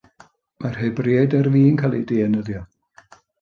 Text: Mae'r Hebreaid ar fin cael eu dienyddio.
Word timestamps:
Mae'r 0.63 0.79
Hebreaid 0.83 1.35
ar 1.41 1.49
fin 1.57 1.77
cael 1.83 1.99
eu 1.99 2.03
dienyddio. 2.13 2.65